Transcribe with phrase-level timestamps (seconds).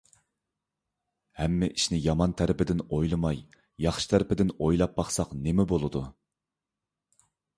[1.41, 3.43] ھەممە ئىشنى يامان تەرىپىدىن ئويلىماي،
[3.87, 6.03] ياخشى تەرىپىدىن ئويلاپ باقساق نېمە بولىدۇ؟